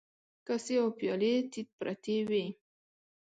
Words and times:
کاسې 0.47 0.75
او 0.81 0.87
پيالې 0.99 1.33
تيت 1.51 1.69
پرتې 1.79 2.15
وې. 2.29 2.45